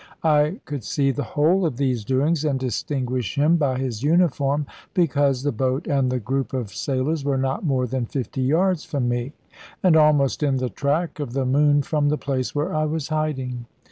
[0.23, 5.43] I could see the whole of these doings, and distinguish him by his uniform, because
[5.43, 9.33] the boat and the group of sailors were not more than fifty yards from me,
[9.83, 13.67] and almost in the track of the moon from the place where I was hiding.